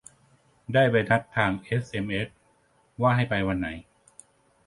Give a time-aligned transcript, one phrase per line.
[0.73, 2.27] ได้ใบนัดทางเอสเอ็มเอส
[3.01, 3.67] ว่าให้ไปวันไหน